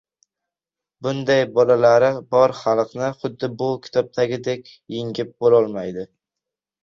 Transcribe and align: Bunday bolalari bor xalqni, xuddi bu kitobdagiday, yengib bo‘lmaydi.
Bunday 1.07 1.41
bolalari 1.57 2.07
bor 2.35 2.53
xalqni, 2.61 3.11
xuddi 3.19 3.51
bu 3.59 3.67
kitobdagiday, 3.85 4.59
yengib 4.95 5.37
bo‘lmaydi. 5.45 6.07